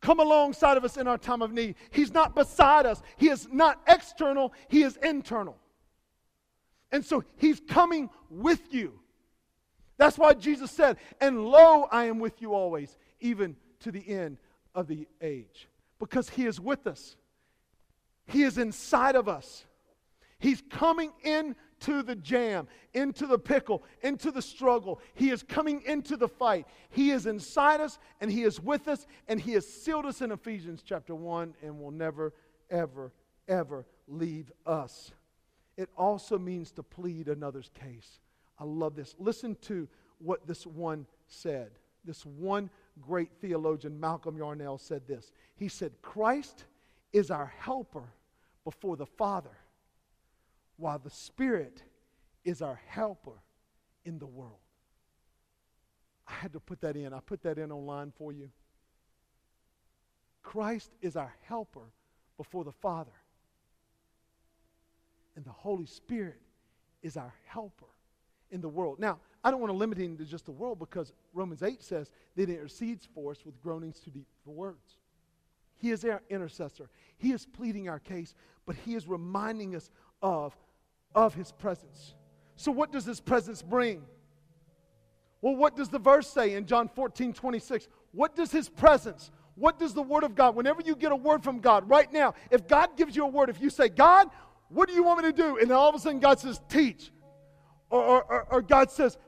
[0.00, 1.74] Come alongside of us in our time of need.
[1.90, 3.02] He's not beside us.
[3.16, 5.56] He is not external, He is internal.
[6.92, 8.98] And so he's coming with you.
[9.96, 14.38] That's why Jesus said, And lo, I am with you always, even to the end
[14.74, 15.68] of the age.
[15.98, 17.16] Because he is with us,
[18.26, 19.64] he is inside of us.
[20.38, 25.02] He's coming into the jam, into the pickle, into the struggle.
[25.12, 26.66] He is coming into the fight.
[26.88, 30.32] He is inside us and He is with us and He has sealed us in
[30.32, 32.32] Ephesians chapter 1 and will never,
[32.70, 33.12] ever,
[33.48, 35.12] ever leave us
[35.80, 38.20] it also means to plead another's case.
[38.58, 39.14] I love this.
[39.18, 39.88] Listen to
[40.18, 41.70] what this one said.
[42.04, 42.68] This one
[43.00, 45.32] great theologian, Malcolm Yarnell, said this.
[45.56, 46.66] He said, Christ
[47.14, 48.12] is our helper
[48.62, 49.56] before the Father,
[50.76, 51.82] while the Spirit
[52.44, 53.40] is our helper
[54.04, 54.52] in the world.
[56.28, 57.14] I had to put that in.
[57.14, 58.50] I put that in online for you.
[60.42, 61.90] Christ is our helper
[62.36, 63.12] before the Father
[65.40, 66.38] and the Holy Spirit
[67.02, 67.86] is our helper
[68.50, 69.00] in the world.
[69.00, 72.10] Now, I don't want to limit him to just the world because Romans 8 says
[72.36, 74.98] that he intercedes for us with groanings too deep for words.
[75.78, 76.90] He is our intercessor.
[77.16, 78.34] He is pleading our case,
[78.66, 79.88] but he is reminding us
[80.20, 80.54] of,
[81.14, 82.14] of his presence.
[82.56, 84.02] So, what does his presence bring?
[85.40, 87.88] Well, what does the verse say in John 14, 26?
[88.12, 91.42] What does his presence, what does the word of God, whenever you get a word
[91.42, 94.28] from God, right now, if God gives you a word, if you say, God,
[94.70, 95.58] what do you want me to do?
[95.58, 97.10] And then all of a sudden God says, Teach.
[97.90, 99.18] Or, or, or, God says,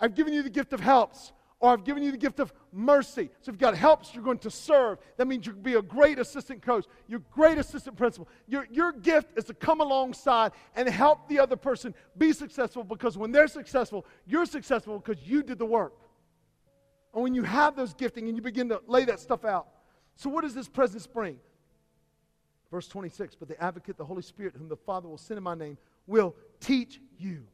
[0.00, 1.32] I've given you the gift of helps.
[1.60, 3.30] Or I've given you the gift of mercy.
[3.42, 4.98] So if got helps, you're going to serve.
[5.16, 8.28] That means you can be a great assistant coach, your great assistant principal.
[8.48, 13.16] Your, your gift is to come alongside and help the other person be successful because
[13.16, 15.92] when they're successful, you're successful because you did the work.
[17.14, 19.68] And when you have those gifting and you begin to lay that stuff out.
[20.16, 21.38] So what does this presence bring?
[22.72, 25.54] Verse 26 But the advocate, the Holy Spirit, whom the Father will send in my
[25.54, 27.44] name, will teach you.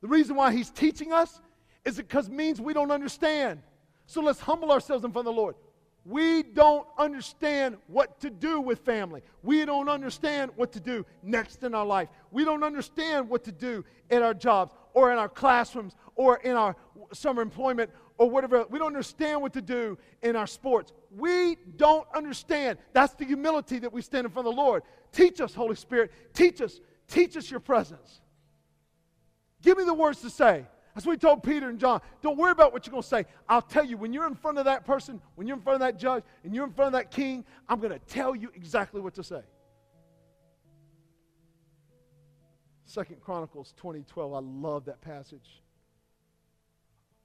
[0.00, 1.40] The reason why he's teaching us
[1.84, 3.60] is because means we don't understand.
[4.06, 5.56] So let's humble ourselves in front of the Lord.
[6.04, 9.20] We don't understand what to do with family.
[9.42, 12.08] We don't understand what to do next in our life.
[12.30, 16.56] We don't understand what to do in our jobs or in our classrooms or in
[16.56, 16.76] our
[17.12, 18.66] summer employment or whatever.
[18.68, 20.92] We don't understand what to do in our sports.
[21.16, 22.78] We don't understand.
[22.92, 24.82] That's the humility that we stand in front of the Lord.
[25.12, 26.12] Teach us, Holy Spirit.
[26.34, 26.80] Teach us.
[27.06, 28.20] Teach us your presence.
[29.62, 30.66] Give me the words to say.
[30.94, 32.00] That's what he told Peter and John.
[32.22, 33.24] Don't worry about what you're going to say.
[33.48, 35.80] I'll tell you, when you're in front of that person, when you're in front of
[35.80, 39.00] that judge, and you're in front of that king, I'm going to tell you exactly
[39.00, 39.42] what to say.
[42.84, 44.34] Second Chronicles 2012.
[44.34, 45.62] I love that passage.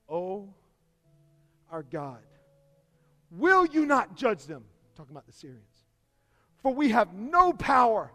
[0.08, 0.54] Oh
[1.74, 2.20] our God.
[3.32, 4.64] Will you not judge them?
[4.96, 5.64] Talking about the Syrians.
[6.62, 8.12] For we have no power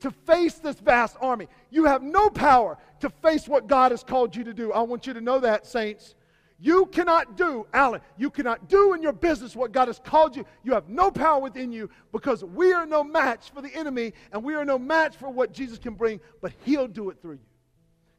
[0.00, 1.48] to face this vast army.
[1.70, 4.72] You have no power to face what God has called you to do.
[4.72, 6.14] I want you to know that, saints.
[6.60, 10.44] You cannot do, Alan, you cannot do in your business what God has called you.
[10.64, 14.42] You have no power within you because we are no match for the enemy and
[14.42, 17.46] we are no match for what Jesus can bring, but He'll do it through you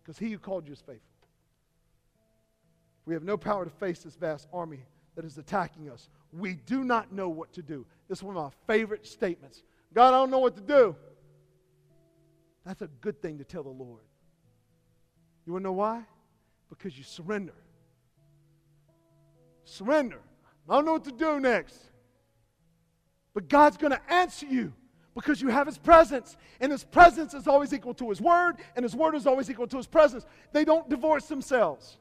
[0.02, 1.09] because He who called you is faithful.
[3.06, 4.84] We have no power to face this vast army
[5.16, 6.10] that is attacking us.
[6.32, 7.86] We do not know what to do.
[8.08, 9.64] This is one of my favorite statements.
[9.94, 10.96] God, I don't know what to do.
[12.66, 14.02] That's a good thing to tell the Lord.
[15.46, 16.04] You want to know why?
[16.70, 17.56] Because you surrender.
[19.64, 20.20] Surrender.
[20.70, 21.78] I don't know what to do next.
[23.34, 24.74] But God's going to answer you
[25.16, 26.38] because you have His presence.
[26.62, 29.68] And His presence is always equal to His Word, and His Word is always equal
[29.68, 30.26] to His presence.
[30.54, 31.98] They don't divorce themselves.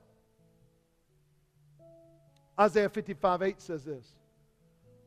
[2.59, 4.15] Isaiah 55 8 says this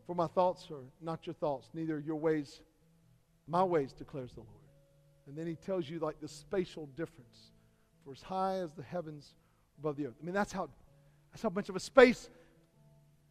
[0.05, 2.61] For my thoughts are not your thoughts, neither your ways
[3.51, 4.49] my ways, declares the Lord.
[5.27, 7.51] And then He tells you like the spatial difference.
[8.05, 9.35] For as high as the heavens
[9.77, 10.15] above the earth.
[10.21, 10.69] I mean, that's how,
[11.31, 12.29] that's how much of a space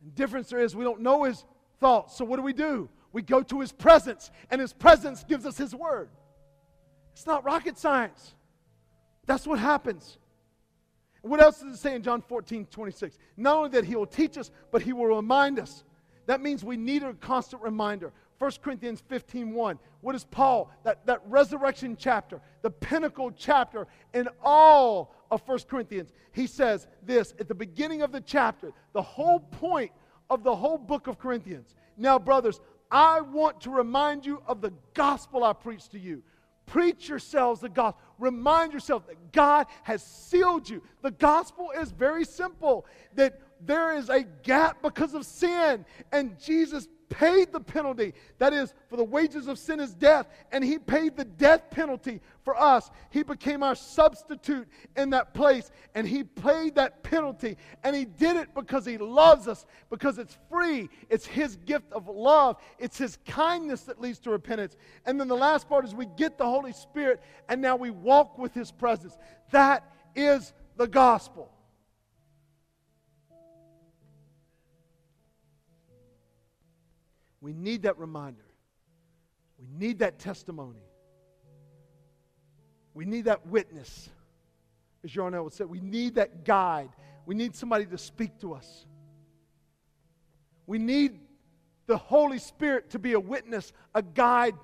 [0.02, 0.76] and difference there is.
[0.76, 1.44] We don't know his
[1.80, 2.16] thoughts.
[2.16, 2.88] So what do we do?
[3.12, 6.08] We go to his presence, and his presence gives us his word.
[7.12, 8.34] It's not rocket science.
[9.26, 10.18] That's what happens.
[11.22, 13.18] What else does it say in John 14, 26?
[13.36, 15.84] Not only that he will teach us, but he will remind us.
[16.26, 18.12] That means we need a constant reminder.
[18.38, 19.78] 1 Corinthians 15 1.
[20.00, 20.70] What is Paul?
[20.84, 26.12] That, that resurrection chapter, the pinnacle chapter in all of 1 Corinthians.
[26.32, 29.92] He says this at the beginning of the chapter, the whole point
[30.30, 31.74] of the whole book of Corinthians.
[31.98, 36.22] Now, brothers, I want to remind you of the gospel I preached to you.
[36.66, 38.00] Preach yourselves the gospel.
[38.18, 40.82] Remind yourself that God has sealed you.
[41.02, 46.88] The gospel is very simple that there is a gap because of sin, and Jesus
[47.10, 48.14] paid the penalty.
[48.38, 52.20] That is, for the wages of sin is death, and He paid the death penalty
[52.44, 52.90] for us.
[53.10, 57.58] He became our substitute in that place, and He paid that penalty.
[57.84, 60.88] And He did it because He loves us, because it's free.
[61.10, 64.76] It's His gift of love, it's His kindness that leads to repentance.
[65.04, 68.38] And then the last part is we get the Holy Spirit, and now we walk
[68.38, 69.18] with His presence.
[69.50, 71.50] That is the gospel.
[77.40, 78.44] We need that reminder.
[79.58, 80.82] We need that testimony.
[82.94, 84.08] We need that witness,
[85.04, 85.64] as Yarnell would say.
[85.64, 86.90] We need that guide.
[87.26, 88.86] We need somebody to speak to us.
[90.66, 91.18] We need
[91.86, 94.54] the Holy Spirit to be a witness, a guide.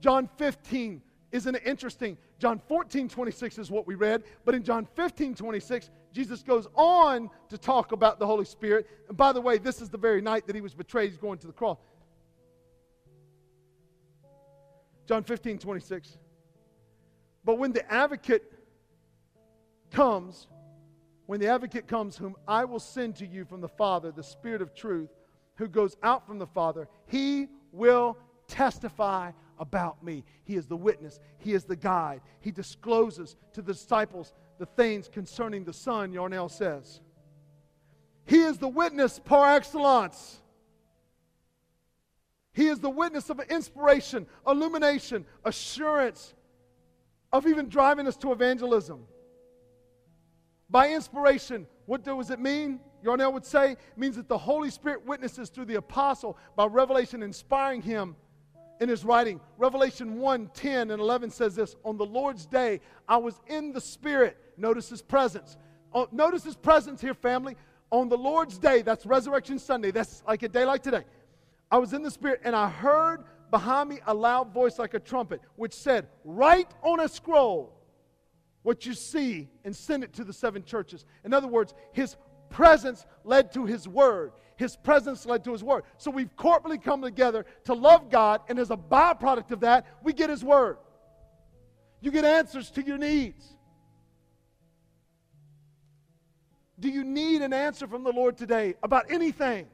[0.00, 2.16] John 15, isn't it interesting?
[2.38, 7.30] John 14, 26 is what we read, but in John 15, 26, Jesus goes on
[7.48, 8.86] to talk about the Holy Spirit.
[9.08, 11.10] And by the way, this is the very night that he was betrayed.
[11.10, 11.78] He's going to the cross.
[15.06, 16.18] John 15, 26.
[17.44, 18.52] But when the advocate
[19.90, 20.48] comes,
[21.26, 24.60] when the advocate comes, whom I will send to you from the Father, the Spirit
[24.60, 25.10] of truth,
[25.56, 28.18] who goes out from the Father, he will
[28.48, 30.24] testify about me.
[30.44, 32.20] He is the witness, he is the guide.
[32.40, 37.00] He discloses to the disciples the things concerning the Son, Yarnell says.
[38.26, 40.40] He is the witness par excellence.
[42.52, 46.34] He is the witness of inspiration, illumination, assurance,
[47.32, 49.04] of even driving us to evangelism.
[50.68, 52.80] By inspiration, what does it mean?
[53.02, 57.80] Yarnell would say, means that the Holy Spirit witnesses through the apostle by revelation, inspiring
[57.80, 58.16] him
[58.80, 59.40] in his writing.
[59.56, 63.80] Revelation 1 10 and 11 says this On the Lord's day, I was in the
[63.80, 64.36] Spirit.
[64.56, 65.56] Notice his presence.
[65.92, 67.56] Oh, notice his presence here, family.
[67.90, 71.04] On the Lord's day, that's Resurrection Sunday, that's like a day like today.
[71.70, 75.00] I was in the Spirit and I heard behind me a loud voice like a
[75.00, 77.74] trumpet, which said, Write on a scroll
[78.62, 81.06] what you see and send it to the seven churches.
[81.24, 82.16] In other words, his
[82.50, 84.32] presence led to his word.
[84.58, 85.84] His presence led to his word.
[85.98, 90.12] So we've corporately come together to love God, and as a byproduct of that, we
[90.12, 90.78] get his word.
[92.00, 93.54] You get answers to your needs.
[96.80, 99.68] Do you need an answer from the Lord today about anything?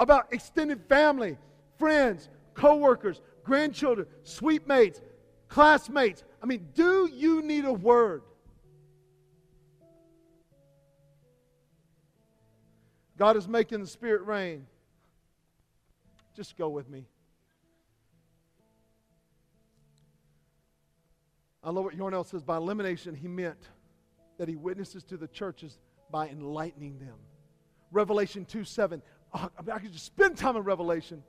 [0.00, 1.38] About extended family,
[1.78, 5.00] friends, co-workers, grandchildren, suite mates,
[5.46, 6.24] classmates.
[6.42, 8.22] I mean, do you need a word?
[13.16, 14.66] God is making the Spirit rain.
[16.34, 17.06] Just go with me.
[21.64, 22.44] I love what Yarnell says.
[22.44, 23.68] By illumination, he meant
[24.38, 25.78] that he witnesses to the churches
[26.10, 27.16] by enlightening them.
[27.90, 29.02] Revelation 2 7.
[29.34, 31.22] Oh, I, mean, I could just spend time in Revelation.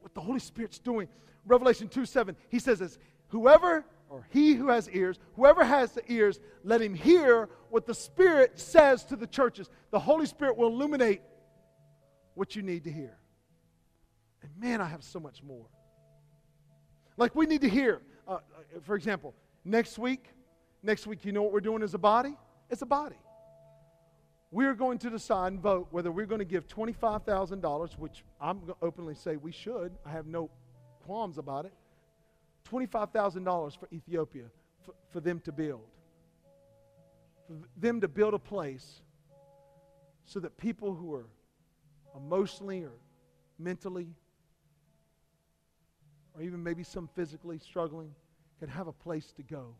[0.00, 1.08] What the Holy Spirit's doing.
[1.46, 2.36] Revelation 2 7.
[2.48, 6.94] He says this Whoever or he who has ears, whoever has the ears, let him
[6.94, 9.70] hear what the Spirit says to the churches.
[9.92, 11.22] The Holy Spirit will illuminate
[12.34, 13.16] what you need to hear.
[14.42, 15.66] And man, I have so much more.
[17.16, 18.38] Like we need to hear, uh,
[18.82, 19.32] for example,
[19.64, 20.24] next week,
[20.82, 22.36] next week, you know what we're doing as a body?
[22.68, 23.18] It's a body.
[24.50, 28.68] We're going to decide and vote whether we're going to give $25,000, which I'm going
[28.68, 29.92] to openly say we should.
[30.04, 30.50] I have no
[31.04, 31.72] qualms about it.
[32.64, 34.44] $25,000 for Ethiopia
[34.84, 35.86] for, for them to build.
[37.46, 39.02] For them to build a place
[40.24, 41.26] so that people who are
[42.16, 42.92] emotionally or
[43.58, 44.08] mentally,
[46.34, 48.14] or even maybe some physically struggling,
[48.58, 49.74] can have a place to go.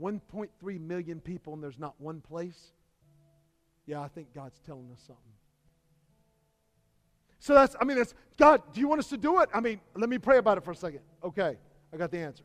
[0.00, 2.72] 1.3 million people and there's not one place.
[3.86, 5.22] Yeah, I think God's telling us something.
[7.38, 9.48] So that's, I mean, that's, God, do you want us to do it?
[9.54, 11.00] I mean, let me pray about it for a second.
[11.22, 11.56] Okay.
[11.92, 12.44] I got the answer.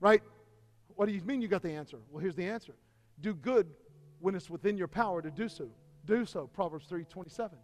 [0.00, 0.22] Right?
[0.94, 1.98] What do you mean you got the answer?
[2.10, 2.74] Well, here's the answer.
[3.20, 3.66] Do good
[4.20, 5.68] when it's within your power to do so.
[6.04, 6.46] Do so.
[6.46, 7.58] Proverbs 3 27.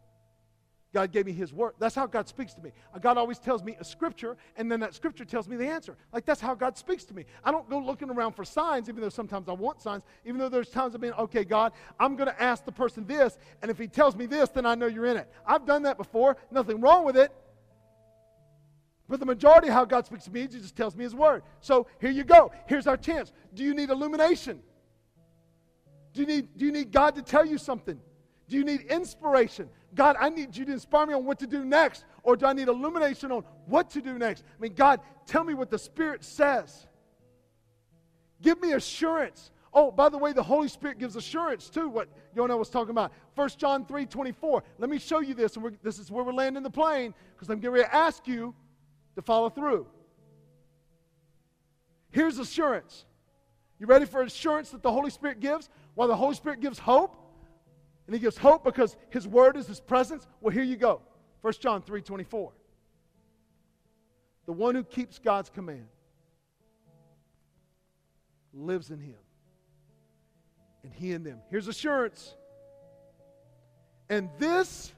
[0.93, 1.72] God gave me His word.
[1.78, 2.70] That's how God speaks to me.
[2.95, 5.97] Uh, God always tells me a scripture, and then that scripture tells me the answer.
[6.12, 7.24] Like that's how God speaks to me.
[7.45, 10.51] I don't go looking around for signs, even though sometimes I want signs, even though
[10.51, 13.78] there's times I've been, okay, God, I'm going to ask the person this, and if
[13.78, 15.30] He tells me this, then I know you're in it.
[15.47, 16.37] I've done that before.
[16.51, 17.33] Nothing wrong with it.
[19.09, 21.42] But the majority of how God speaks to me, He just tells me His word.
[21.61, 22.53] So here you go.
[22.66, 23.32] Here's our chance.
[23.55, 24.61] Do you need illumination?
[26.12, 27.98] Do you need, do you need God to tell you something?
[28.48, 29.68] Do you need inspiration?
[29.94, 32.05] God, I need you to inspire me on what to do next.
[32.22, 34.44] Or do I need illumination on what to do next?
[34.59, 36.86] I mean, God, tell me what the Spirit says.
[38.40, 39.50] Give me assurance.
[39.74, 43.12] Oh, by the way, the Holy Spirit gives assurance too, what Yarnell was talking about.
[43.36, 44.62] 1 John 3 24.
[44.78, 47.59] Let me show you this, and this is where we're landing the plane, because I'm
[47.59, 48.55] getting ready to ask you
[49.15, 49.87] to follow through.
[52.11, 53.05] Here's assurance.
[53.79, 55.69] You ready for assurance that the Holy Spirit gives?
[55.95, 57.17] While the Holy Spirit gives hope,
[58.07, 60.27] and He gives hope because His Word is His presence.
[60.41, 61.01] Well, here you go.
[61.41, 62.53] 1 John 3 24.
[64.47, 65.87] The one who keeps God's command
[68.53, 69.19] lives in Him,
[70.85, 71.39] and He in them.
[71.51, 72.37] Here's assurance.
[74.09, 74.93] And this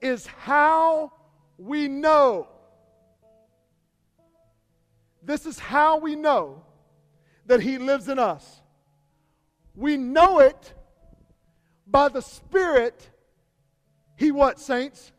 [0.00, 1.12] is how
[1.56, 2.48] we know
[5.22, 6.62] this is how we know
[7.46, 8.60] that He lives in us.
[9.74, 10.74] We know it
[11.86, 13.08] by the Spirit.
[14.16, 15.12] He what, saints?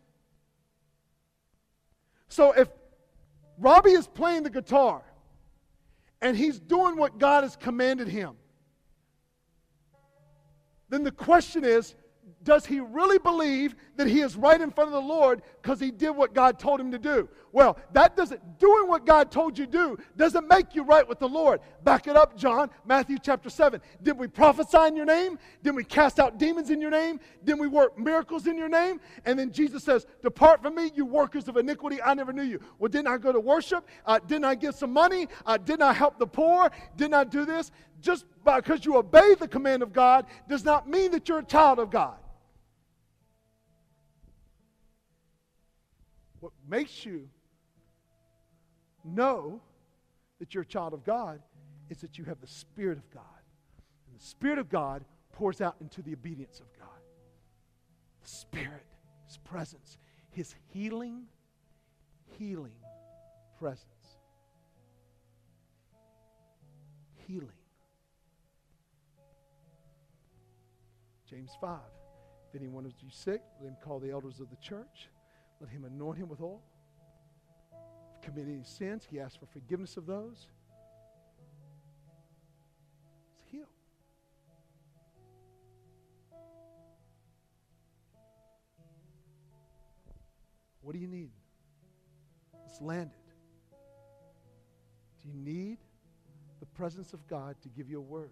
[2.30, 2.70] So if
[3.58, 5.04] Robbie is playing the guitar
[6.22, 8.36] and he's doing what God has commanded him,
[10.90, 11.96] then the question is
[12.44, 15.92] does he really believe that he is right in front of the Lord because he
[15.92, 17.30] did what God told him to do?
[17.52, 21.20] Well, that doesn't, doing what God told you to do doesn't make you right with
[21.20, 21.60] the Lord.
[21.84, 23.82] Back it up, John, Matthew chapter 7.
[24.02, 25.38] Did we prophesy in your name?
[25.62, 27.20] Did we cast out demons in your name?
[27.44, 29.02] Did we work miracles in your name?
[29.26, 32.60] And then Jesus says, Depart from me, you workers of iniquity, I never knew you.
[32.80, 33.86] Well, didn't I go to worship?
[34.06, 35.28] Uh, didn't I give some money?
[35.46, 36.72] Uh, didn't I help the poor?
[36.96, 37.72] Didn't I do this?
[38.02, 41.80] Just because you obey the command of God does not mean that you're a child
[41.80, 42.18] of God.
[46.40, 47.30] What makes you
[49.04, 49.62] know
[50.40, 51.40] that you're a child of God
[51.90, 53.24] is that you have the Spirit of God.
[54.08, 56.88] And the Spirit of God pours out into the obedience of God.
[58.24, 58.86] The Spirit,
[59.28, 59.98] His presence,
[60.32, 61.24] His healing,
[62.40, 62.74] healing
[63.60, 63.86] presence.
[67.28, 67.61] Healing.
[71.32, 71.80] James 5.
[72.50, 75.10] If anyone is you sick, let him call the elders of the church
[75.62, 76.60] let him anoint him with oil.
[78.16, 80.48] If commit any sins, he asks for forgiveness of those.
[83.32, 83.68] It's healed.
[90.82, 91.30] What do you need?
[92.66, 93.14] It's landed.
[95.22, 95.78] Do you need
[96.60, 98.32] the presence of God to give you a word?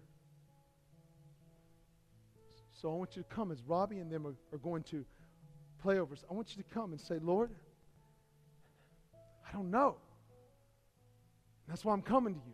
[2.80, 5.04] So I want you to come as Robbie and them are, are going to
[5.82, 7.50] play playovers, I want you to come and say, Lord,
[9.48, 9.96] I don't know.
[11.68, 12.52] That's why I'm coming to you.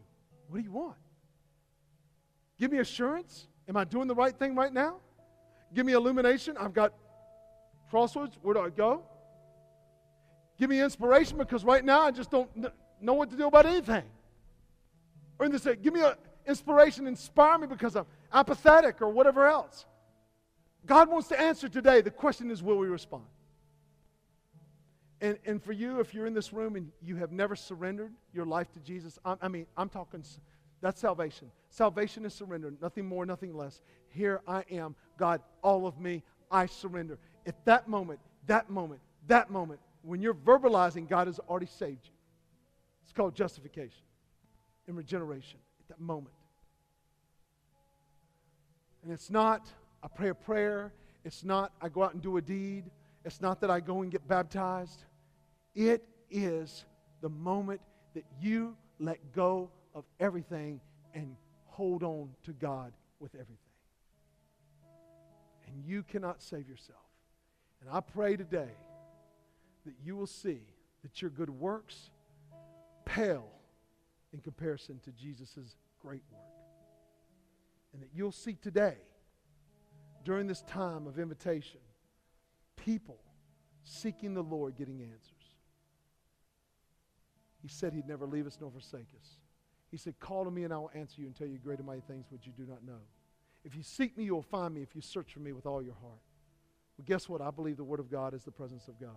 [0.48, 0.96] What do you want?
[2.58, 3.48] Give me assurance.
[3.68, 4.96] Am I doing the right thing right now?
[5.74, 6.56] Give me illumination.
[6.56, 6.92] I've got
[7.90, 8.38] crossroads.
[8.42, 9.02] Where do I go?
[10.58, 12.48] Give me inspiration because right now I just don't
[13.00, 14.04] know what to do about anything.
[15.38, 16.16] Or in this, give me a
[16.46, 19.84] inspiration, inspire me because I'm apathetic or whatever else.
[20.86, 22.00] God wants to answer today.
[22.00, 23.24] The question is, will we respond?
[25.20, 28.44] And, and for you, if you're in this room and you have never surrendered your
[28.44, 30.22] life to Jesus, I, I mean, I'm talking,
[30.80, 31.50] that's salvation.
[31.70, 33.80] Salvation is surrender, nothing more, nothing less.
[34.08, 37.18] Here I am, God, all of me, I surrender.
[37.46, 42.12] At that moment, that moment, that moment, when you're verbalizing, God has already saved you.
[43.02, 44.02] It's called justification
[44.86, 46.34] and regeneration at that moment.
[49.02, 49.66] And it's not
[50.06, 50.92] I pray a prayer,
[51.24, 52.84] it's not I go out and do a deed,
[53.24, 55.02] it's not that I go and get baptized.
[55.74, 56.84] It is
[57.22, 57.80] the moment
[58.14, 60.80] that you let go of everything
[61.12, 61.34] and
[61.64, 63.56] hold on to God with everything.
[65.66, 67.00] And you cannot save yourself.
[67.80, 68.70] And I pray today
[69.86, 70.60] that you will see
[71.02, 72.10] that your good works
[73.04, 73.48] pale
[74.32, 76.42] in comparison to Jesus' great work.
[77.92, 78.98] And that you'll see today,
[80.26, 81.78] during this time of invitation,
[82.74, 83.20] people
[83.84, 85.54] seeking the Lord getting answers.
[87.62, 89.38] He said he'd never leave us nor forsake us.
[89.88, 91.86] He said, Call to me and I will answer you and tell you great and
[91.86, 92.98] mighty things which you do not know.
[93.64, 95.80] If you seek me, you will find me if you search for me with all
[95.80, 96.20] your heart.
[96.98, 97.40] Well, guess what?
[97.40, 99.10] I believe the Word of God is the presence of God.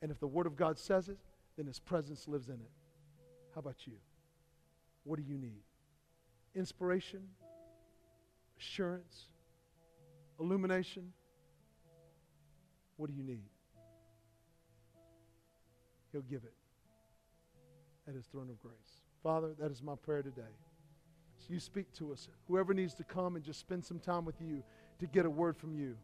[0.00, 1.18] And if the Word of God says it,
[1.58, 2.70] then His presence lives in it.
[3.54, 3.98] How about you?
[5.04, 5.62] What do you need?
[6.54, 7.20] Inspiration?
[8.58, 9.26] Assurance?
[10.40, 11.12] Illumination?
[12.96, 13.44] What do you need?
[16.12, 16.54] He'll give it
[18.08, 19.02] at His throne of grace.
[19.22, 20.42] Father, that is my prayer today.
[21.38, 22.28] So you speak to us.
[22.48, 24.62] Whoever needs to come and just spend some time with you
[25.00, 25.96] to get a word from you.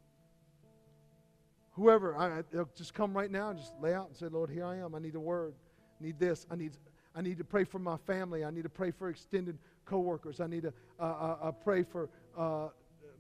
[1.73, 4.65] Whoever, I, they'll just come right now and just lay out and say, Lord, here
[4.65, 4.95] I am.
[4.95, 5.55] I need a word.
[6.01, 6.47] I need this.
[6.51, 6.73] I need,
[7.15, 8.45] I need to pray for my family.
[8.45, 10.41] I need to pray for extended coworkers.
[10.41, 12.69] I need to uh, uh, uh, pray for uh,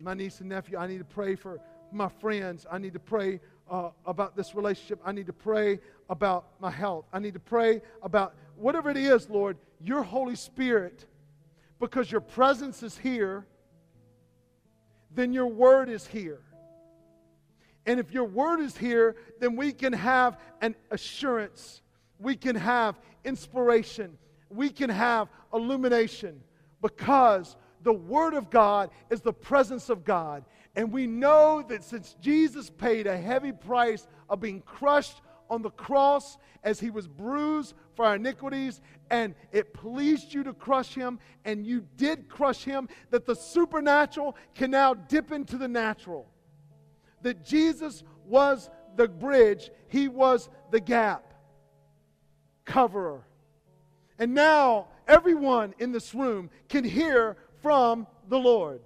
[0.00, 0.78] my niece and nephew.
[0.78, 1.60] I need to pray for
[1.92, 2.66] my friends.
[2.70, 3.40] I need to pray
[3.70, 5.00] uh, about this relationship.
[5.04, 7.06] I need to pray about my health.
[7.12, 11.06] I need to pray about whatever it is, Lord, your Holy Spirit,
[11.78, 13.46] because your presence is here,
[15.14, 16.40] then your word is here.
[17.86, 21.80] And if your word is here, then we can have an assurance.
[22.18, 24.18] We can have inspiration.
[24.50, 26.42] We can have illumination
[26.82, 30.44] because the word of God is the presence of God.
[30.76, 35.20] And we know that since Jesus paid a heavy price of being crushed
[35.50, 40.52] on the cross as he was bruised for our iniquities, and it pleased you to
[40.52, 45.68] crush him, and you did crush him, that the supernatural can now dip into the
[45.68, 46.26] natural
[47.22, 51.32] that Jesus was the bridge, He was the gap
[52.64, 53.22] coverer.
[54.18, 58.80] And now everyone in this room can hear from the Lord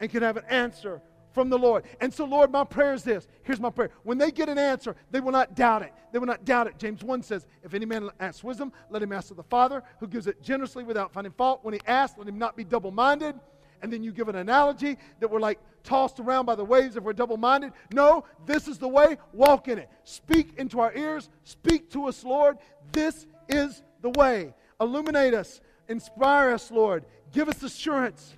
[0.00, 1.00] and can have an answer
[1.32, 1.84] from the Lord.
[2.00, 3.26] And so, Lord, my prayer is this.
[3.42, 3.90] Here's my prayer.
[4.02, 5.92] When they get an answer, they will not doubt it.
[6.12, 6.78] They will not doubt it.
[6.78, 10.06] James 1 says, If any man asks wisdom, let him ask of the Father, who
[10.06, 11.60] gives it generously without finding fault.
[11.62, 13.34] When he asks, let him not be double minded
[13.82, 17.02] and then you give an analogy that we're like tossed around by the waves if
[17.02, 17.72] we're double minded.
[17.92, 19.18] No, this is the way.
[19.32, 19.90] Walk in it.
[20.04, 21.28] Speak into our ears.
[21.44, 22.58] Speak to us, Lord.
[22.92, 24.54] This is the way.
[24.80, 25.60] Illuminate us.
[25.92, 27.04] Inspire us, Lord.
[27.32, 28.34] Give us assurance.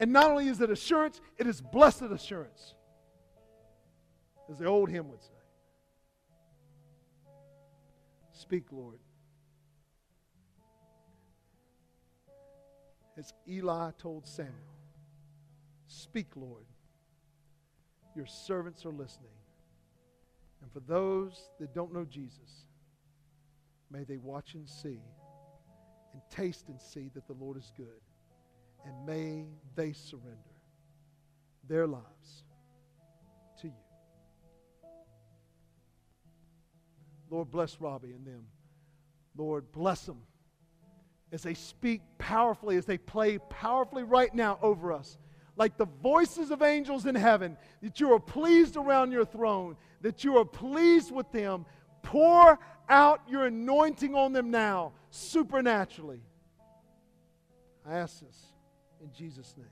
[0.00, 2.74] And not only is it assurance, it is blessed assurance,
[4.50, 5.28] as the old hymn would say.
[8.32, 8.98] Speak, Lord.
[13.16, 14.54] As Eli told Samuel,
[15.86, 16.64] Speak, Lord.
[18.16, 19.30] Your servants are listening.
[20.60, 22.64] And for those that don't know Jesus,
[23.92, 24.98] may they watch and see
[26.12, 28.00] and taste and see that the Lord is good.
[28.84, 30.38] And may they surrender
[31.68, 32.44] their lives
[33.60, 33.74] to you.
[37.30, 38.46] Lord, bless Robbie and them.
[39.36, 40.22] Lord, bless them
[41.32, 45.18] as they speak powerfully, as they play powerfully right now over us
[45.60, 50.24] like the voices of angels in heaven, that you are pleased around your throne, that
[50.24, 51.66] you are pleased with them.
[52.02, 52.58] Pour
[52.88, 56.22] out your anointing on them now, supernaturally.
[57.86, 58.36] I ask this
[59.02, 59.66] in Jesus' name.